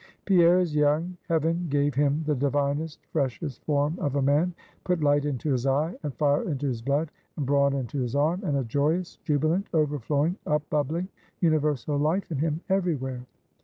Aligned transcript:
Pierre 0.25 0.57
is 0.57 0.75
young; 0.75 1.15
heaven 1.29 1.67
gave 1.69 1.93
him 1.93 2.23
the 2.25 2.33
divinest, 2.33 3.05
freshest 3.11 3.63
form 3.65 3.99
of 3.99 4.15
a 4.15 4.21
man; 4.23 4.51
put 4.83 5.03
light 5.03 5.25
into 5.25 5.51
his 5.51 5.67
eye, 5.67 5.93
and 6.01 6.11
fire 6.15 6.49
into 6.49 6.65
his 6.67 6.81
blood, 6.81 7.11
and 7.37 7.45
brawn 7.45 7.73
into 7.75 7.99
his 8.01 8.15
arm, 8.15 8.43
and 8.43 8.57
a 8.57 8.63
joyous, 8.63 9.19
jubilant, 9.25 9.67
overflowing, 9.75 10.37
upbubbling, 10.47 11.07
universal 11.39 11.99
life 11.99 12.31
in 12.31 12.39
him 12.39 12.61
everywhere. 12.67 13.27